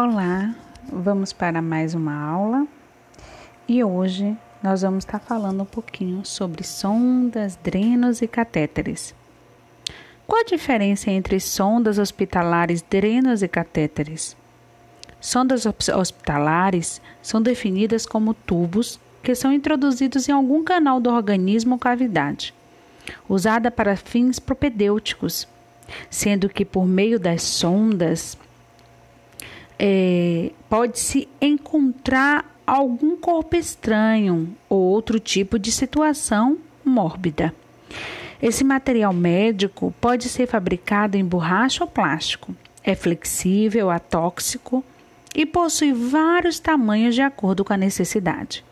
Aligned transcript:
Olá, 0.00 0.54
vamos 0.92 1.32
para 1.32 1.60
mais 1.60 1.92
uma 1.92 2.14
aula 2.14 2.68
e 3.66 3.82
hoje 3.82 4.36
nós 4.62 4.82
vamos 4.82 5.02
estar 5.02 5.18
falando 5.18 5.64
um 5.64 5.66
pouquinho 5.66 6.24
sobre 6.24 6.62
sondas, 6.62 7.58
drenos 7.64 8.22
e 8.22 8.28
catéteres. 8.28 9.12
Qual 10.24 10.40
a 10.40 10.44
diferença 10.44 11.10
entre 11.10 11.40
sondas 11.40 11.98
hospitalares, 11.98 12.80
drenos 12.80 13.42
e 13.42 13.48
catéteres? 13.48 14.36
Sondas 15.20 15.66
hospitalares 15.66 17.02
são 17.20 17.42
definidas 17.42 18.06
como 18.06 18.34
tubos 18.34 19.00
que 19.20 19.34
são 19.34 19.52
introduzidos 19.52 20.28
em 20.28 20.32
algum 20.32 20.62
canal 20.62 21.00
do 21.00 21.10
organismo 21.10 21.74
ou 21.74 21.78
cavidade, 21.80 22.54
usada 23.28 23.68
para 23.68 23.96
fins 23.96 24.38
propedêuticos, 24.38 25.48
sendo 26.08 26.48
que 26.48 26.64
por 26.64 26.86
meio 26.86 27.18
das 27.18 27.42
sondas 27.42 28.38
é, 29.78 30.50
pode-se 30.68 31.28
encontrar 31.40 32.44
algum 32.66 33.16
corpo 33.16 33.56
estranho 33.56 34.54
ou 34.68 34.80
outro 34.80 35.18
tipo 35.18 35.58
de 35.58 35.70
situação 35.72 36.58
mórbida. 36.84 37.54
Esse 38.42 38.62
material 38.62 39.12
médico 39.12 39.94
pode 40.00 40.28
ser 40.28 40.46
fabricado 40.46 41.16
em 41.16 41.24
borracha 41.24 41.82
ou 41.82 41.90
plástico, 41.90 42.54
é 42.84 42.94
flexível, 42.94 43.90
atóxico 43.90 44.84
e 45.34 45.44
possui 45.44 45.92
vários 45.92 46.58
tamanhos 46.58 47.14
de 47.14 47.22
acordo 47.22 47.64
com 47.64 47.72
a 47.72 47.76
necessidade. 47.76 48.64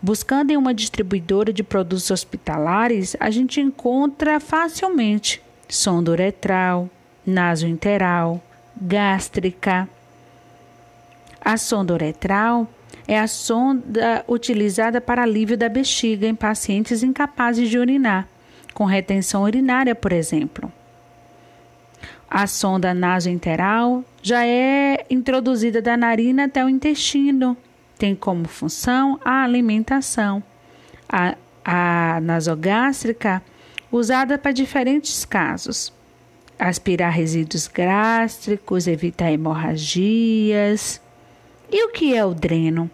Buscando 0.00 0.50
em 0.50 0.56
uma 0.56 0.72
distribuidora 0.72 1.52
de 1.52 1.62
produtos 1.62 2.10
hospitalares, 2.10 3.16
a 3.18 3.30
gente 3.30 3.60
encontra 3.60 4.38
facilmente 4.38 5.42
sonda 5.68 6.12
uretral, 6.12 6.88
nasointeral, 7.26 8.42
gástrica, 8.80 9.88
a 11.44 11.58
sonda 11.58 11.92
uretral 11.92 12.66
é 13.06 13.20
a 13.20 13.26
sonda 13.26 14.24
utilizada 14.26 15.00
para 15.00 15.22
alívio 15.22 15.58
da 15.58 15.68
bexiga 15.68 16.26
em 16.26 16.34
pacientes 16.34 17.02
incapazes 17.02 17.68
de 17.68 17.78
urinar, 17.78 18.26
com 18.72 18.84
retenção 18.84 19.42
urinária, 19.42 19.94
por 19.94 20.10
exemplo. 20.10 20.72
A 22.30 22.46
sonda 22.46 22.94
nasointeral 22.94 24.02
já 24.22 24.46
é 24.46 25.04
introduzida 25.10 25.82
da 25.82 25.96
narina 25.96 26.46
até 26.46 26.64
o 26.64 26.68
intestino. 26.68 27.56
Tem 27.98 28.14
como 28.14 28.48
função 28.48 29.20
a 29.24 29.44
alimentação. 29.44 30.42
A, 31.08 31.36
a 31.64 32.20
nasogástrica, 32.22 33.42
usada 33.92 34.38
para 34.38 34.50
diferentes 34.50 35.24
casos. 35.24 35.92
Aspirar 36.58 37.10
resíduos 37.10 37.68
gástricos, 37.68 38.86
evitar 38.86 39.30
hemorragias. 39.30 41.03
E 41.70 41.84
o 41.86 41.90
que 41.90 42.14
é 42.14 42.24
o 42.24 42.34
dreno? 42.34 42.90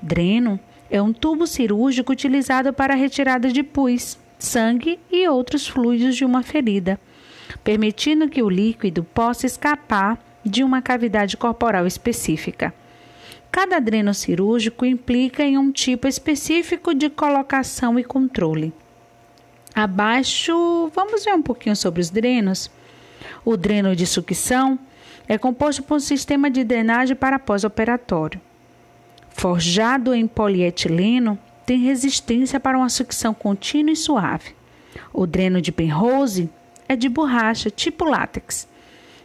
Dreno 0.00 0.58
é 0.90 1.00
um 1.00 1.12
tubo 1.12 1.46
cirúrgico 1.46 2.12
utilizado 2.12 2.72
para 2.72 2.94
a 2.94 2.96
retirada 2.96 3.50
de 3.50 3.62
pus, 3.62 4.18
sangue 4.38 4.98
e 5.10 5.28
outros 5.28 5.66
fluidos 5.66 6.16
de 6.16 6.24
uma 6.24 6.42
ferida, 6.42 7.00
permitindo 7.62 8.28
que 8.28 8.42
o 8.42 8.50
líquido 8.50 9.02
possa 9.02 9.46
escapar 9.46 10.18
de 10.44 10.62
uma 10.62 10.82
cavidade 10.82 11.36
corporal 11.36 11.86
específica. 11.86 12.72
Cada 13.50 13.78
dreno 13.78 14.12
cirúrgico 14.12 14.84
implica 14.84 15.42
em 15.42 15.56
um 15.56 15.70
tipo 15.70 16.06
específico 16.06 16.94
de 16.94 17.08
colocação 17.08 17.98
e 17.98 18.04
controle. 18.04 18.72
Abaixo, 19.74 20.90
vamos 20.94 21.24
ver 21.24 21.34
um 21.34 21.42
pouquinho 21.42 21.74
sobre 21.74 22.00
os 22.00 22.10
drenos. 22.10 22.70
O 23.44 23.56
dreno 23.56 23.96
de 23.96 24.06
sucção 24.06 24.78
é 25.28 25.38
composto 25.38 25.82
por 25.82 25.96
um 25.96 26.00
sistema 26.00 26.50
de 26.50 26.64
drenagem 26.64 27.16
para 27.16 27.38
pós-operatório. 27.38 28.40
Forjado 29.30 30.14
em 30.14 30.26
polietileno, 30.26 31.38
tem 31.66 31.80
resistência 31.80 32.60
para 32.60 32.78
uma 32.78 32.88
sucção 32.88 33.32
contínua 33.32 33.92
e 33.92 33.96
suave. 33.96 34.54
O 35.12 35.26
dreno 35.26 35.60
de 35.60 35.72
Penrose 35.72 36.48
é 36.88 36.94
de 36.94 37.08
borracha, 37.08 37.70
tipo 37.70 38.04
látex, 38.04 38.68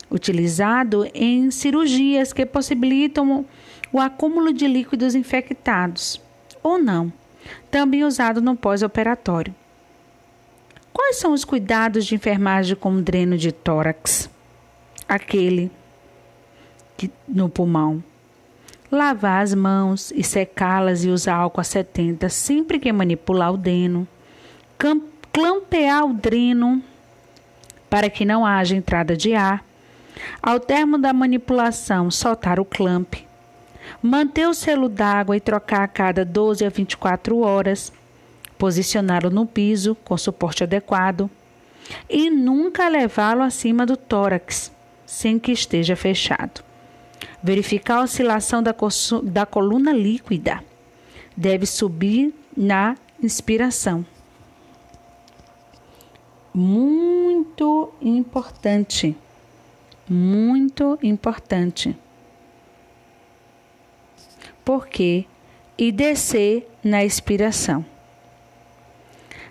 utilizado 0.09 1.05
em 1.13 1.51
cirurgias 1.51 2.31
que 2.31 2.45
possibilitam 2.45 3.45
o 3.91 3.99
acúmulo 3.99 4.53
de 4.53 4.67
líquidos 4.67 5.15
infectados, 5.15 6.21
ou 6.63 6.77
não, 6.77 7.11
também 7.69 8.03
usado 8.03 8.41
no 8.41 8.55
pós-operatório. 8.55 9.53
Quais 10.93 11.17
são 11.17 11.33
os 11.33 11.45
cuidados 11.45 12.05
de 12.05 12.15
enfermagem 12.15 12.75
com 12.75 13.01
dreno 13.01 13.37
de 13.37 13.51
tórax? 13.51 14.29
Aquele 15.07 15.71
no 17.27 17.47
pulmão. 17.47 18.03
Lavar 18.91 19.43
as 19.43 19.53
mãos 19.53 20.11
e 20.15 20.23
secá-las 20.23 21.03
e 21.03 21.09
usar 21.09 21.35
álcool 21.35 21.61
a 21.61 21.63
70 21.63 22.27
sempre 22.29 22.79
que 22.79 22.91
manipular 22.91 23.53
o 23.53 23.57
dreno. 23.57 24.07
Clampear 25.31 26.05
o 26.05 26.13
dreno 26.13 26.81
para 27.89 28.09
que 28.09 28.25
não 28.25 28.45
haja 28.45 28.75
entrada 28.75 29.15
de 29.15 29.35
ar. 29.35 29.63
Ao 30.41 30.59
termo 30.59 30.97
da 30.97 31.13
manipulação, 31.13 32.11
soltar 32.11 32.59
o 32.59 32.65
clamp. 32.65 33.15
Manter 34.01 34.47
o 34.47 34.53
selo 34.53 34.87
d'água 34.87 35.35
e 35.37 35.39
trocar 35.39 35.83
a 35.83 35.87
cada 35.87 36.23
12 36.23 36.65
a 36.65 36.69
24 36.69 37.39
horas. 37.39 37.91
Posicioná-lo 38.57 39.29
no 39.29 39.45
piso 39.45 39.95
com 40.03 40.17
suporte 40.17 40.63
adequado. 40.63 41.29
E 42.09 42.29
nunca 42.29 42.87
levá-lo 42.87 43.41
acima 43.41 43.85
do 43.85 43.97
tórax, 43.97 44.71
sem 45.05 45.39
que 45.39 45.51
esteja 45.51 45.95
fechado. 45.95 46.68
Verificar 47.41 47.99
a 47.99 48.03
oscilação 48.03 48.61
da, 48.61 48.75
da 49.23 49.45
coluna 49.45 49.93
líquida. 49.93 50.63
Deve 51.35 51.65
subir 51.65 52.33
na 52.55 52.95
inspiração. 53.21 54.05
Muito 56.53 57.93
importante. 58.01 59.15
Muito 60.07 60.99
importante. 61.01 61.95
Por 64.65 64.87
quê? 64.87 65.25
E 65.77 65.91
descer 65.91 66.69
na 66.83 67.05
expiração. 67.05 67.85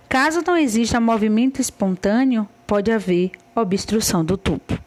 Caso 0.09 0.43
não 0.47 0.57
exista 0.57 1.01
movimento 1.01 1.61
espontâneo, 1.61 2.49
pode 2.67 2.91
haver 2.91 3.31
obstrução 3.55 4.25
do 4.25 4.37
tubo 4.37 4.78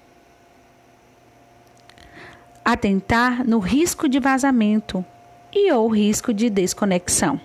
atentar 2.74 3.48
no 3.48 3.60
risco 3.60 4.08
de 4.08 4.20
vazamento 4.20 5.06
e 5.54 5.72
ou 5.72 5.88
risco 5.88 6.34
de 6.34 6.50
desconexão. 6.50 7.40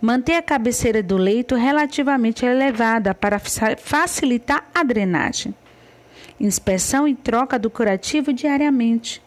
Manter 0.00 0.34
a 0.34 0.42
cabeceira 0.42 1.02
do 1.02 1.16
leito 1.16 1.54
relativamente 1.54 2.46
elevada 2.46 3.14
para 3.14 3.38
facilitar 3.38 4.66
a 4.74 4.82
drenagem. 4.82 5.54
Inspeção 6.40 7.06
e 7.06 7.14
troca 7.14 7.58
do 7.58 7.68
curativo 7.68 8.32
diariamente. 8.32 9.22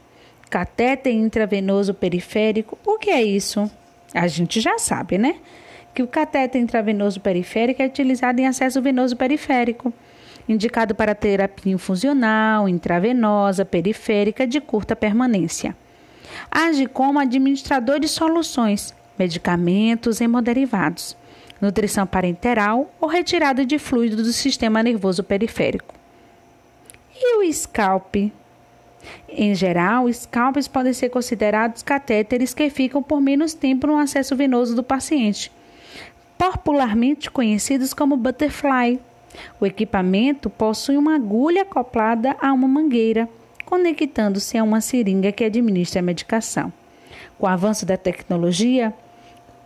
Catéter 0.50 1.13
intravenoso 1.13 1.94
periférico. 1.94 2.78
O 2.84 2.97
que 2.97 3.12
é 3.12 3.22
isso? 3.22 3.69
A 4.16 4.28
gente 4.28 4.59
já 4.59 4.80
sabe, 4.80 5.19
né? 5.19 5.35
Que 5.94 6.01
o 6.01 6.07
catéter 6.07 6.59
intravenoso 6.59 7.19
periférico 7.19 7.84
é 7.84 7.85
utilizado 7.85 8.41
em 8.41 8.47
acesso 8.47 8.81
venoso 8.81 9.16
periférico 9.16 9.94
indicado 10.48 10.94
para 10.94 11.16
terapia 11.16 11.74
infusional, 11.74 12.68
intravenosa, 12.68 13.66
periférica 13.66 14.46
de 14.46 14.59
curta 14.59 14.96
permanência. 14.96 15.76
Age 16.52 16.86
como 16.88 17.20
administrador 17.20 18.00
de 18.00 18.08
soluções, 18.08 18.94
medicamentos 19.18 20.20
hemoderivados, 20.20 21.16
nutrição 21.62 22.06
parenteral 22.06 22.94
ou 23.00 23.08
retirada 23.08 23.66
de 23.66 23.80
fluido 23.80 24.18
do 24.18 24.34
sistema 24.34 24.84
nervoso 24.84 25.24
periférico. 25.24 25.96
E 27.16 27.38
o 27.38 27.54
scalp? 27.54 28.16
Em 29.30 29.54
geral, 29.56 30.12
scalpes 30.12 30.68
podem 30.68 30.94
ser 30.94 31.10
considerados 31.10 31.84
catéteres 31.84 32.54
que 32.54 32.69
ficam 32.69 33.01
por 33.04 33.19
menos 33.22 33.54
tempo 33.54 33.88
no 33.88 33.98
acesso 33.98 34.36
venoso 34.36 34.75
do 34.75 34.84
paciente, 34.84 35.51
popularmente 36.38 37.30
conhecidos 37.30 37.94
como 37.94 38.18
butterfly 38.18 39.00
o 39.59 39.65
equipamento 39.65 40.50
possui 40.50 40.97
uma 40.97 41.15
agulha 41.15 41.63
acoplada 41.63 42.35
a 42.39 42.51
uma 42.53 42.68
mangueira, 42.68 43.30
conectando-se 43.65 44.57
a 44.57 44.63
uma 44.63 44.81
seringa 44.81 45.31
que 45.31 45.44
administra 45.44 46.00
a 46.00 46.03
medicação. 46.03 46.71
Com 47.38 47.45
o 47.45 47.50
avanço 47.50 47.85
da 47.85 47.97
tecnologia, 47.97 48.94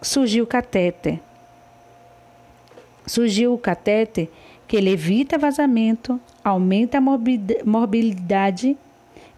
surgiu 0.01 0.43
o 0.43 0.47
catéter. 0.47 1.19
Surgiu 3.05 3.53
o 3.53 3.57
catéter 3.57 4.29
que 4.67 4.75
ele 4.75 4.91
evita 4.91 5.37
vazamento, 5.37 6.19
aumenta 6.43 6.97
a 6.97 7.01
mobilidade 7.65 8.77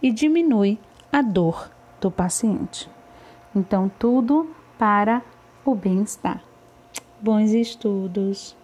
e 0.02 0.12
diminui 0.12 0.80
a 1.12 1.22
dor 1.22 1.70
do 2.02 2.10
paciente. 2.10 2.90
Então, 3.56 3.92
tudo 4.00 4.50
para 4.78 5.22
o 5.66 5.76
bem-estar. 5.76 6.42
Bons 7.22 7.52
estudos! 7.52 8.59